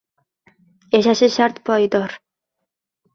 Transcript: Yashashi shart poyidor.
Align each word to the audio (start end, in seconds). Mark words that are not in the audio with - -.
Yashashi 0.95 1.29
shart 1.35 1.59
poyidor. 1.69 2.17